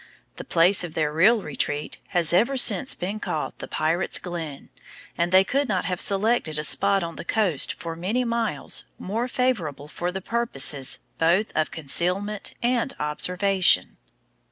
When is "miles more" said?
8.23-9.27